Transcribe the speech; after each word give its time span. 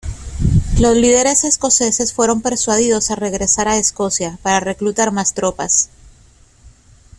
Los 0.79 0.95
líderes 0.97 1.43
escoceses 1.43 2.11
fueron 2.11 2.41
persuadidos 2.41 3.11
a 3.11 3.15
regresar 3.17 3.67
a 3.67 3.77
Escocia 3.77 4.39
para 4.41 4.59
reclutar 4.59 5.11
más 5.11 5.35
tropas. 5.35 5.91